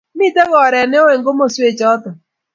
Miten 0.17 0.49
oret 0.63 0.87
ne 0.89 0.97
oo 1.01 1.11
eng 1.13 1.23
komaswek 1.25 1.75
chuto 1.79 2.09